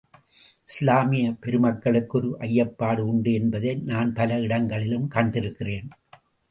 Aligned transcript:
இஸ்லாமியப் 0.67 1.37
பெருமக்களுக்கு 1.41 2.17
ஒரு 2.17 2.31
ஐயப்பாடு 2.39 2.99
உண்டு 2.99 3.33
என்பதை 3.33 3.75
நான் 3.75 4.13
பல 4.13 4.39
இடங்களில் 4.39 4.99
கண்டிருக்கிறேன். 5.07 5.89